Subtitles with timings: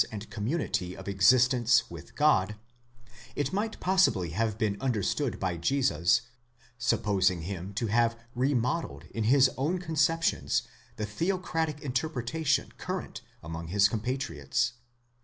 [0.01, 2.55] 289 and community of existence with God,
[3.35, 6.21] it might possibly have been understood by Jesus,
[6.79, 10.63] supposing him to have remodelled in his own conceptions
[10.95, 14.73] the theocratic interpretation current among his compatriots.